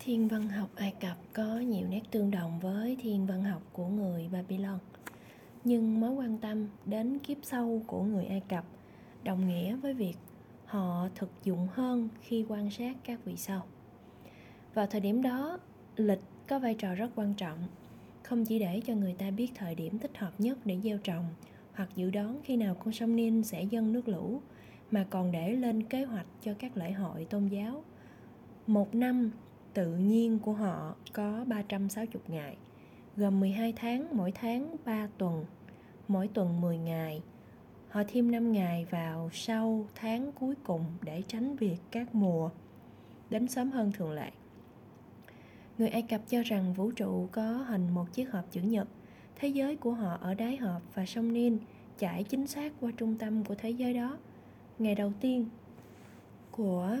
Thiên 0.00 0.28
văn 0.28 0.48
học 0.48 0.70
Ai 0.74 0.94
Cập 1.00 1.16
có 1.32 1.58
nhiều 1.58 1.86
nét 1.88 2.00
tương 2.10 2.30
đồng 2.30 2.60
với 2.60 2.96
thiên 3.00 3.26
văn 3.26 3.44
học 3.44 3.62
của 3.72 3.86
người 3.86 4.28
Babylon. 4.32 4.78
Nhưng 5.64 6.00
mối 6.00 6.10
quan 6.10 6.38
tâm 6.38 6.68
đến 6.86 7.18
kiếp 7.18 7.36
sau 7.42 7.82
của 7.86 8.02
người 8.02 8.24
Ai 8.24 8.42
Cập 8.48 8.64
đồng 9.24 9.48
nghĩa 9.48 9.76
với 9.76 9.94
việc 9.94 10.14
họ 10.64 11.08
thực 11.14 11.30
dụng 11.44 11.68
hơn 11.72 12.08
khi 12.22 12.44
quan 12.48 12.70
sát 12.70 12.96
các 13.04 13.24
vị 13.24 13.36
sao. 13.36 13.64
Vào 14.74 14.86
thời 14.86 15.00
điểm 15.00 15.22
đó, 15.22 15.58
lịch 15.96 16.20
có 16.48 16.58
vai 16.58 16.74
trò 16.74 16.94
rất 16.94 17.10
quan 17.14 17.34
trọng, 17.34 17.58
không 18.22 18.44
chỉ 18.44 18.58
để 18.58 18.80
cho 18.86 18.94
người 18.94 19.14
ta 19.18 19.30
biết 19.30 19.50
thời 19.54 19.74
điểm 19.74 19.98
thích 19.98 20.18
hợp 20.18 20.32
nhất 20.38 20.58
để 20.64 20.78
gieo 20.84 20.98
trồng 20.98 21.24
hoặc 21.74 21.88
dự 21.96 22.10
đoán 22.10 22.40
khi 22.44 22.56
nào 22.56 22.74
con 22.74 22.92
sông 22.92 23.16
Nin 23.16 23.42
sẽ 23.42 23.62
dâng 23.62 23.92
nước 23.92 24.08
lũ, 24.08 24.40
mà 24.90 25.06
còn 25.10 25.32
để 25.32 25.52
lên 25.52 25.82
kế 25.82 26.04
hoạch 26.04 26.26
cho 26.42 26.54
các 26.58 26.76
lễ 26.76 26.92
hội 26.92 27.24
tôn 27.24 27.48
giáo. 27.48 27.84
Một 28.66 28.94
năm 28.94 29.30
tự 29.74 29.96
nhiên 29.96 30.38
của 30.38 30.52
họ 30.52 30.94
có 31.12 31.44
360 31.46 32.22
ngày, 32.28 32.56
gồm 33.16 33.40
12 33.40 33.72
tháng, 33.76 34.16
mỗi 34.16 34.32
tháng 34.32 34.76
3 34.84 35.08
tuần, 35.18 35.44
mỗi 36.08 36.28
tuần 36.28 36.60
10 36.60 36.78
ngày. 36.78 37.22
Họ 37.88 38.02
thêm 38.08 38.30
5 38.30 38.52
ngày 38.52 38.86
vào 38.90 39.30
sau 39.32 39.86
tháng 39.94 40.32
cuối 40.32 40.54
cùng 40.64 40.84
để 41.02 41.22
tránh 41.28 41.56
việc 41.56 41.76
các 41.90 42.14
mùa 42.14 42.50
đến 43.30 43.48
sớm 43.48 43.70
hơn 43.70 43.92
thường 43.92 44.12
lệ. 44.12 44.30
Người 45.78 45.88
Ai 45.88 46.02
Cập 46.02 46.20
cho 46.28 46.42
rằng 46.42 46.74
vũ 46.74 46.90
trụ 46.90 47.28
có 47.32 47.42
hình 47.42 47.90
một 47.90 48.12
chiếc 48.12 48.32
hộp 48.32 48.44
chữ 48.50 48.60
nhật. 48.60 48.88
Thế 49.36 49.48
giới 49.48 49.76
của 49.76 49.92
họ 49.92 50.18
ở 50.20 50.34
đáy 50.34 50.56
hộp 50.56 50.82
và 50.94 51.06
sông 51.06 51.32
Nin 51.32 51.58
chảy 51.98 52.24
chính 52.24 52.46
xác 52.46 52.72
qua 52.80 52.90
trung 52.96 53.18
tâm 53.18 53.44
của 53.44 53.54
thế 53.54 53.70
giới 53.70 53.94
đó. 53.94 54.18
Ngày 54.78 54.94
đầu 54.94 55.12
tiên 55.20 55.46
của 56.50 56.96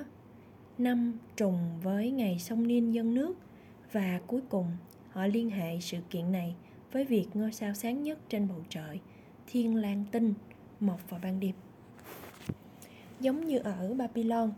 năm 0.78 1.18
trùng 1.36 1.58
với 1.82 2.10
ngày 2.10 2.38
sông 2.38 2.66
niên 2.66 2.94
dân 2.94 3.14
nước 3.14 3.34
và 3.92 4.20
cuối 4.26 4.40
cùng 4.48 4.66
họ 5.10 5.26
liên 5.26 5.50
hệ 5.50 5.80
sự 5.80 5.98
kiện 6.10 6.32
này 6.32 6.54
với 6.92 7.04
việc 7.04 7.26
ngôi 7.34 7.52
sao 7.52 7.74
sáng 7.74 8.02
nhất 8.02 8.18
trên 8.28 8.48
bầu 8.48 8.64
trời, 8.68 9.00
thiên 9.46 9.76
lang 9.76 10.04
tinh, 10.12 10.34
mọc 10.80 11.10
vào 11.10 11.20
ban 11.22 11.40
đêm. 11.40 11.54
Giống 13.20 13.46
như 13.46 13.58
ở 13.58 13.94
Babylon, 13.94 14.52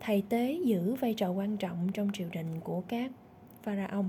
thầy 0.00 0.22
tế 0.28 0.58
giữ 0.64 0.94
vai 0.94 1.14
trò 1.14 1.30
quan 1.30 1.56
trọng 1.56 1.88
trong 1.94 2.10
triều 2.12 2.28
đình 2.32 2.60
của 2.60 2.80
các 2.80 3.10
pharaoh. 3.62 4.06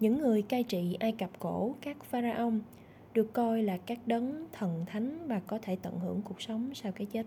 Những 0.00 0.18
người 0.18 0.42
cai 0.42 0.62
trị 0.62 0.96
Ai 1.00 1.12
Cập 1.12 1.30
cổ, 1.38 1.74
các 1.80 2.04
pharaoh 2.04 2.54
được 3.14 3.32
coi 3.32 3.62
là 3.62 3.76
các 3.76 3.98
đấng 4.06 4.46
thần 4.52 4.84
thánh 4.86 5.28
và 5.28 5.40
có 5.40 5.58
thể 5.62 5.76
tận 5.82 5.98
hưởng 5.98 6.22
cuộc 6.22 6.42
sống 6.42 6.70
sau 6.74 6.92
cái 6.92 7.06
chết. 7.06 7.26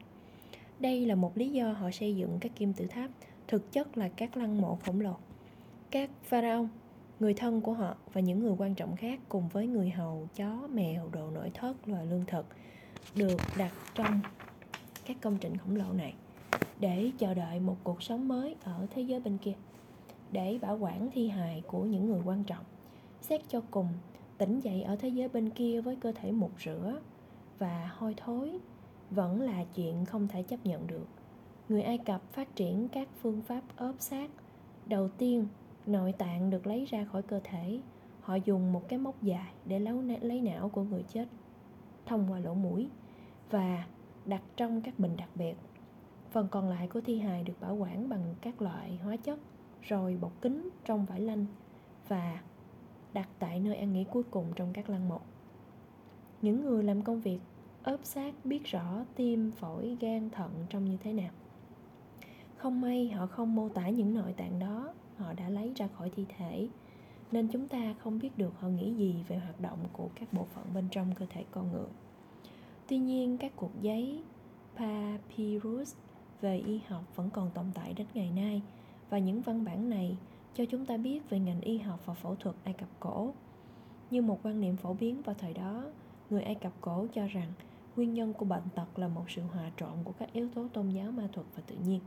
Đây 0.80 1.06
là 1.06 1.16
một 1.16 1.38
lý 1.38 1.50
do 1.50 1.72
họ 1.72 1.92
xây 1.92 2.16
dựng 2.16 2.38
các 2.42 2.52
kim 2.56 2.74
tự 2.74 2.86
tháp 2.88 3.12
thực 3.48 3.72
chất 3.72 3.98
là 3.98 4.10
các 4.10 4.38
lăng 4.38 4.62
mộ 4.62 4.78
khổng 4.86 5.02
lồ. 5.02 5.16
Các 5.92 6.10
pharaoh, 6.24 6.68
người 7.20 7.34
thân 7.34 7.62
của 7.62 7.74
họ 7.74 7.96
và 8.14 8.22
những 8.22 8.40
người 8.40 8.56
quan 8.58 8.76
trọng 8.76 8.96
khác 8.96 9.20
cùng 9.30 9.48
với 9.48 9.68
người 9.68 9.90
hầu, 9.90 10.28
chó, 10.36 10.68
mèo, 10.74 11.10
đồ 11.12 11.32
nội 11.32 11.52
thất, 11.54 11.88
loài 11.88 12.06
lương 12.06 12.26
thực 12.26 12.46
được 13.16 13.38
đặt 13.58 13.72
trong 13.96 14.20
các 15.06 15.18
công 15.22 15.38
trình 15.38 15.58
khổng 15.58 15.76
lồ 15.76 15.94
này 15.94 16.14
để 16.80 17.12
chờ 17.18 17.34
đợi 17.34 17.60
một 17.60 17.78
cuộc 17.84 18.04
sống 18.04 18.28
mới 18.28 18.56
ở 18.64 18.88
thế 18.96 19.02
giới 19.02 19.20
bên 19.20 19.38
kia 19.38 19.54
để 20.32 20.60
bảo 20.62 20.78
quản 20.78 21.10
thi 21.14 21.28
hài 21.28 21.64
của 21.68 21.84
những 21.84 22.06
người 22.06 22.22
quan 22.26 22.44
trọng 22.44 22.64
xét 23.22 23.42
cho 23.50 23.62
cùng 23.72 23.88
tỉnh 24.38 24.60
dậy 24.60 24.84
ở 24.84 24.96
thế 24.96 25.10
giới 25.10 25.30
bên 25.30 25.50
kia 25.50 25.82
với 25.82 25.96
cơ 25.96 26.12
thể 26.12 26.32
mục 26.32 26.52
rửa 26.66 27.00
và 27.60 27.92
hôi 27.98 28.14
thối 28.18 28.60
vẫn 29.10 29.42
là 29.42 29.64
chuyện 29.76 30.06
không 30.06 30.28
thể 30.28 30.44
chấp 30.44 30.66
nhận 30.66 30.88
được 30.88 31.08
người 31.70 31.82
ai 31.82 31.98
cập 31.98 32.22
phát 32.32 32.56
triển 32.56 32.88
các 32.88 33.08
phương 33.22 33.42
pháp 33.42 33.62
ốp 33.78 33.96
xác. 34.00 34.30
Đầu 34.86 35.10
tiên 35.10 35.48
nội 35.86 36.12
tạng 36.12 36.50
được 36.50 36.68
lấy 36.68 36.86
ra 36.86 37.06
khỏi 37.06 37.22
cơ 37.22 37.40
thể. 37.44 37.80
Họ 38.22 38.36
dùng 38.36 38.74
một 38.74 38.90
cái 38.90 39.00
móc 39.00 39.24
dài 39.24 39.54
để 39.66 39.80
lấy, 39.80 40.20
lấy 40.22 40.42
não 40.42 40.70
của 40.70 40.84
người 40.84 41.04
chết 41.04 41.28
thông 42.06 42.32
qua 42.32 42.40
lỗ 42.40 42.54
mũi 42.54 42.90
và 43.50 43.86
đặt 44.26 44.42
trong 44.56 44.82
các 44.82 45.00
bình 45.00 45.18
đặc 45.18 45.30
biệt. 45.36 45.56
Phần 46.32 46.48
còn 46.52 46.70
lại 46.70 46.88
của 46.88 47.02
thi 47.02 47.20
hài 47.20 47.44
được 47.44 47.62
bảo 47.62 47.76
quản 47.76 48.10
bằng 48.10 48.36
các 48.42 48.62
loại 48.62 49.00
hóa 49.04 49.18
chất 49.18 49.40
rồi 49.82 50.18
bọc 50.22 50.42
kính 50.42 50.70
trong 50.86 51.06
vải 51.06 51.20
lanh 51.20 51.46
và 52.08 52.42
đặt 53.14 53.30
tại 53.40 53.60
nơi 53.60 53.76
an 53.76 53.94
nghỉ 53.94 54.04
cuối 54.04 54.24
cùng 54.24 54.46
trong 54.56 54.74
các 54.74 54.90
lăng 54.90 55.10
mộ. 55.10 55.20
Những 56.42 56.66
người 56.66 56.84
làm 56.84 57.02
công 57.02 57.22
việc 57.22 57.40
ốp 57.84 58.06
xác 58.06 58.34
biết 58.44 58.64
rõ 58.64 59.06
tim 59.16 59.52
phổi 59.52 59.98
gan 60.00 60.30
thận 60.30 60.52
trông 60.70 60.86
như 60.86 60.98
thế 60.98 61.14
nào 61.14 61.32
không 62.66 62.82
may 62.82 63.10
họ 63.10 63.28
không 63.28 63.56
mô 63.56 63.70
tả 63.70 63.90
những 63.90 64.14
nội 64.14 64.34
tạng 64.34 64.60
đó 64.60 64.94
họ 65.18 65.34
đã 65.34 65.50
lấy 65.50 65.72
ra 65.76 65.88
khỏi 65.88 66.10
thi 66.16 66.26
thể. 66.38 66.68
Nên 67.32 67.48
chúng 67.48 67.68
ta 67.68 67.96
không 68.00 68.20
biết 68.20 68.38
được 68.38 68.60
họ 68.60 68.68
nghĩ 68.68 68.94
gì 68.94 69.16
về 69.28 69.38
hoạt 69.38 69.62
động 69.62 69.80
của 69.94 70.10
các 70.16 70.34
bộ 70.34 70.44
phận 70.44 70.66
bên 70.74 70.88
trong 70.92 71.16
cơ 71.16 71.26
thể 71.30 71.46
con 71.52 71.72
người 71.72 71.88
tuy 72.88 72.98
nhiên 72.98 73.38
các 73.38 73.52
cuộc 73.56 73.72
giấy 73.82 74.24
papyrus 74.78 75.96
về 76.42 76.58
y 76.58 76.80
học 76.88 77.04
vẫn 77.16 77.30
còn 77.30 77.50
tồn 77.50 77.66
tại 77.74 77.94
đến 77.94 78.08
ngày 78.14 78.32
nay 78.36 78.62
và 79.10 79.18
những 79.18 79.42
văn 79.42 79.66
bản 79.66 79.90
này 79.90 80.18
cho 80.54 80.66
chúng 80.66 80.86
ta 80.86 80.98
biết 80.98 81.30
về 81.30 81.40
ngành 81.40 81.62
y 81.62 81.78
học 81.78 82.00
và 82.06 82.14
phẫu 82.14 82.36
thuật 82.36 82.56
Ai 82.64 82.74
Cập 82.74 82.90
cổ. 83.00 83.34
Như 84.12 84.22
một 84.22 84.40
quan 84.44 84.62
niệm 84.62 84.76
phổ 84.76 84.94
biến 84.94 85.22
vào 85.22 85.36
thời 85.40 85.54
đó, 85.54 85.84
người 86.30 86.44
Ai 86.44 86.56
Cập 86.56 86.74
cổ 86.82 87.08
cho 87.14 87.28
rằng 87.28 87.52
nguyên 87.96 88.14
nhân 88.14 88.34
của 88.34 88.46
bệnh 88.46 88.64
tật 88.76 89.00
là 89.00 89.08
một 89.08 89.24
sự 89.28 89.42
hòa 89.42 89.72
trộn 89.78 90.04
của 90.04 90.14
các 90.20 90.34
yếu 90.34 90.50
tố 90.56 90.68
tôn 90.74 90.90
giáo 90.90 91.12
ma 91.12 91.28
thuật 91.34 91.48
và 91.56 91.64
tự 91.68 91.76
nhiên 91.86 92.00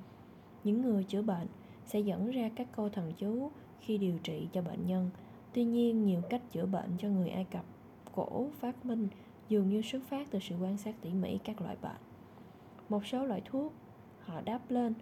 những 0.64 0.82
người 0.82 1.04
chữa 1.04 1.22
bệnh 1.22 1.46
sẽ 1.86 2.00
dẫn 2.00 2.30
ra 2.30 2.50
các 2.56 2.68
câu 2.76 2.88
thần 2.88 3.12
chú 3.18 3.50
khi 3.80 3.98
điều 3.98 4.18
trị 4.18 4.48
cho 4.52 4.62
bệnh 4.62 4.86
nhân. 4.86 5.10
Tuy 5.52 5.64
nhiên, 5.64 6.04
nhiều 6.04 6.20
cách 6.30 6.42
chữa 6.52 6.66
bệnh 6.66 6.90
cho 6.98 7.08
người 7.08 7.28
ai 7.28 7.44
cập 7.44 7.64
cổ 8.14 8.48
phát 8.60 8.86
minh 8.86 9.08
dường 9.48 9.68
như 9.68 9.82
xuất 9.82 10.02
phát 10.08 10.30
từ 10.30 10.38
sự 10.38 10.54
quan 10.60 10.78
sát 10.78 10.94
tỉ 11.00 11.10
mỉ 11.10 11.38
các 11.44 11.60
loại 11.60 11.76
bệnh. 11.82 12.00
Một 12.88 13.06
số 13.06 13.24
loại 13.24 13.42
thuốc, 13.44 13.72
họ 14.20 14.40
đắp 14.40 14.70
lên 14.70 14.94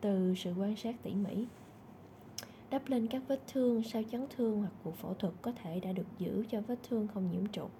từ 0.00 0.34
sự 0.34 0.54
quan 0.58 0.76
sát 0.76 0.96
tỉ 1.02 1.14
mỉ. 1.14 1.46
Đắp 2.70 2.88
lên 2.88 3.06
các 3.06 3.22
vết 3.28 3.40
thương 3.52 3.82
sau 3.82 4.02
chấn 4.02 4.26
thương 4.36 4.58
hoặc 4.58 4.72
cuộc 4.84 4.96
phẫu 4.96 5.14
thuật 5.14 5.34
có 5.42 5.52
thể 5.52 5.80
đã 5.80 5.92
được 5.92 6.06
giữ 6.18 6.44
cho 6.50 6.60
vết 6.60 6.78
thương 6.88 7.08
không 7.08 7.30
nhiễm 7.30 7.46
trùng. 7.46 7.70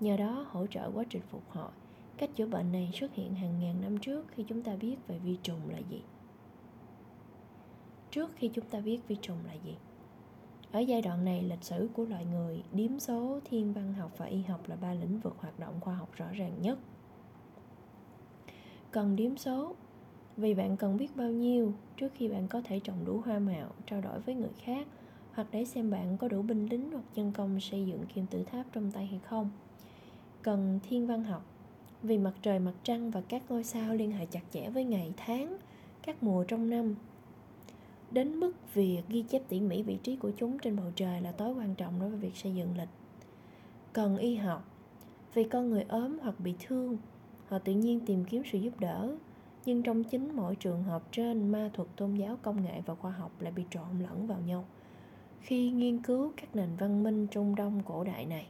Nhờ 0.00 0.16
đó 0.16 0.46
hỗ 0.50 0.66
trợ 0.66 0.90
quá 0.94 1.04
trình 1.10 1.22
phục 1.30 1.50
hồi. 1.50 1.70
Cách 2.16 2.30
chữa 2.34 2.46
bệnh 2.46 2.72
này 2.72 2.90
xuất 2.94 3.14
hiện 3.14 3.34
hàng 3.34 3.60
ngàn 3.60 3.80
năm 3.80 3.98
trước 3.98 4.26
khi 4.28 4.44
chúng 4.48 4.62
ta 4.62 4.76
biết 4.76 4.96
về 5.08 5.18
vi 5.18 5.36
trùng 5.42 5.60
là 5.68 5.78
gì 5.78 6.02
trước 8.12 8.30
khi 8.36 8.48
chúng 8.48 8.64
ta 8.64 8.80
biết 8.80 9.08
vi 9.08 9.16
trùng 9.22 9.38
là 9.46 9.52
gì. 9.52 9.76
Ở 10.72 10.80
giai 10.80 11.02
đoạn 11.02 11.24
này, 11.24 11.42
lịch 11.42 11.64
sử 11.64 11.88
của 11.94 12.04
loài 12.04 12.24
người 12.24 12.62
điếm 12.72 12.98
số, 12.98 13.40
thiên 13.44 13.72
văn 13.72 13.92
học 13.92 14.10
và 14.16 14.26
y 14.26 14.42
học 14.42 14.68
là 14.68 14.76
ba 14.76 14.94
lĩnh 14.94 15.20
vực 15.20 15.36
hoạt 15.38 15.58
động 15.58 15.74
khoa 15.80 15.94
học 15.94 16.08
rõ 16.16 16.26
ràng 16.32 16.52
nhất. 16.62 16.78
Cần 18.90 19.16
điếm 19.16 19.36
số, 19.36 19.74
vì 20.36 20.54
bạn 20.54 20.76
cần 20.76 20.96
biết 20.96 21.16
bao 21.16 21.30
nhiêu 21.30 21.72
trước 21.96 22.12
khi 22.14 22.28
bạn 22.28 22.48
có 22.48 22.60
thể 22.64 22.80
trồng 22.80 23.04
đủ 23.04 23.20
hoa 23.24 23.38
màu, 23.38 23.70
trao 23.86 24.00
đổi 24.00 24.20
với 24.20 24.34
người 24.34 24.52
khác, 24.58 24.86
hoặc 25.32 25.46
để 25.50 25.64
xem 25.64 25.90
bạn 25.90 26.16
có 26.18 26.28
đủ 26.28 26.42
binh 26.42 26.66
lính 26.66 26.90
hoặc 26.92 27.04
nhân 27.14 27.32
công 27.32 27.60
xây 27.60 27.86
dựng 27.86 28.06
kim 28.14 28.26
tự 28.26 28.42
tháp 28.42 28.66
trong 28.72 28.90
tay 28.90 29.06
hay 29.06 29.20
không. 29.24 29.50
Cần 30.42 30.80
thiên 30.88 31.06
văn 31.06 31.24
học, 31.24 31.44
vì 32.02 32.18
mặt 32.18 32.34
trời, 32.42 32.58
mặt 32.58 32.74
trăng 32.82 33.10
và 33.10 33.20
các 33.28 33.42
ngôi 33.48 33.64
sao 33.64 33.94
liên 33.94 34.12
hệ 34.12 34.26
chặt 34.26 34.42
chẽ 34.50 34.70
với 34.70 34.84
ngày, 34.84 35.12
tháng, 35.16 35.56
các 36.02 36.22
mùa 36.22 36.44
trong 36.44 36.70
năm 36.70 36.94
đến 38.12 38.40
mức 38.40 38.52
việc 38.74 39.02
ghi 39.08 39.22
chép 39.22 39.42
tỉ 39.48 39.60
mỉ 39.60 39.82
vị 39.82 39.98
trí 40.02 40.16
của 40.16 40.30
chúng 40.36 40.58
trên 40.58 40.76
bầu 40.76 40.86
trời 40.96 41.20
là 41.20 41.32
tối 41.32 41.54
quan 41.54 41.74
trọng 41.74 42.00
đối 42.00 42.10
với 42.10 42.18
việc 42.18 42.36
xây 42.36 42.54
dựng 42.54 42.78
lịch. 42.78 42.88
Cần 43.92 44.16
y 44.16 44.34
học, 44.34 44.68
vì 45.34 45.44
con 45.44 45.70
người 45.70 45.84
ốm 45.88 46.18
hoặc 46.22 46.40
bị 46.40 46.54
thương, 46.66 46.96
họ 47.48 47.58
tự 47.58 47.72
nhiên 47.72 48.00
tìm 48.06 48.24
kiếm 48.24 48.42
sự 48.52 48.58
giúp 48.58 48.80
đỡ. 48.80 49.16
Nhưng 49.64 49.82
trong 49.82 50.04
chính 50.04 50.36
mỗi 50.36 50.56
trường 50.56 50.82
hợp 50.82 51.02
trên, 51.12 51.52
ma 51.52 51.70
thuật 51.72 51.88
tôn 51.96 52.14
giáo 52.14 52.38
công 52.42 52.64
nghệ 52.64 52.82
và 52.86 52.94
khoa 52.94 53.10
học 53.10 53.30
lại 53.40 53.52
bị 53.52 53.64
trộn 53.70 54.00
lẫn 54.00 54.26
vào 54.26 54.40
nhau. 54.40 54.64
Khi 55.40 55.70
nghiên 55.70 56.02
cứu 56.02 56.32
các 56.36 56.56
nền 56.56 56.68
văn 56.78 57.02
minh 57.02 57.26
trung 57.26 57.54
đông 57.54 57.82
cổ 57.84 58.04
đại 58.04 58.26
này, 58.26 58.46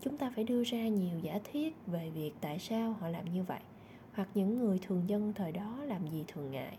chúng 0.00 0.18
ta 0.18 0.32
phải 0.34 0.44
đưa 0.44 0.64
ra 0.64 0.88
nhiều 0.88 1.18
giả 1.18 1.38
thiết 1.44 1.76
về 1.86 2.10
việc 2.10 2.32
tại 2.40 2.58
sao 2.58 2.92
họ 2.92 3.08
làm 3.08 3.32
như 3.32 3.42
vậy, 3.42 3.60
hoặc 4.12 4.28
những 4.34 4.58
người 4.58 4.78
thường 4.78 5.02
dân 5.06 5.32
thời 5.32 5.52
đó 5.52 5.78
làm 5.84 6.06
gì 6.06 6.24
thường 6.28 6.50
ngày 6.50 6.78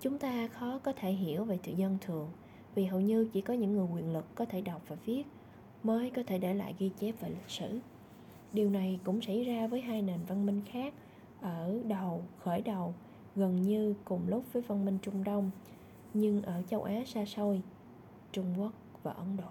chúng 0.00 0.18
ta 0.18 0.46
khó 0.46 0.78
có 0.78 0.92
thể 0.92 1.12
hiểu 1.12 1.44
về 1.44 1.58
tự 1.62 1.72
dân 1.72 1.98
thường, 2.00 2.28
vì 2.74 2.84
hầu 2.84 3.00
như 3.00 3.28
chỉ 3.32 3.40
có 3.40 3.54
những 3.54 3.72
người 3.72 3.86
quyền 3.94 4.12
lực 4.12 4.34
có 4.34 4.44
thể 4.44 4.60
đọc 4.60 4.82
và 4.88 4.96
viết 5.06 5.24
mới 5.82 6.10
có 6.10 6.22
thể 6.26 6.38
để 6.38 6.54
lại 6.54 6.74
ghi 6.78 6.90
chép 7.00 7.14
về 7.20 7.28
lịch 7.28 7.48
sử. 7.50 7.78
Điều 8.52 8.70
này 8.70 9.00
cũng 9.04 9.20
xảy 9.20 9.44
ra 9.44 9.66
với 9.66 9.80
hai 9.80 10.02
nền 10.02 10.20
văn 10.28 10.46
minh 10.46 10.60
khác 10.72 10.94
ở 11.40 11.82
đầu, 11.88 12.22
khởi 12.38 12.60
đầu, 12.60 12.94
gần 13.36 13.62
như 13.62 13.94
cùng 14.04 14.20
lúc 14.28 14.44
với 14.52 14.62
văn 14.62 14.84
minh 14.84 14.98
trung 15.02 15.24
đông, 15.24 15.50
nhưng 16.14 16.42
ở 16.42 16.62
châu 16.70 16.82
á 16.82 17.02
xa 17.06 17.24
xôi, 17.24 17.62
trung 18.32 18.54
quốc 18.58 18.72
và 19.02 19.12
ấn 19.12 19.36
độ. 19.36 19.48